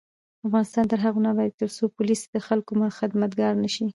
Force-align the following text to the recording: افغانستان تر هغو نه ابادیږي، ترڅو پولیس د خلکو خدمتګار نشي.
افغانستان 0.47 0.85
تر 0.91 0.99
هغو 1.05 1.23
نه 1.25 1.29
ابادیږي، 1.33 1.59
ترڅو 1.61 1.83
پولیس 1.97 2.21
د 2.33 2.35
خلکو 2.47 2.71
خدمتګار 2.99 3.53
نشي. 3.63 3.85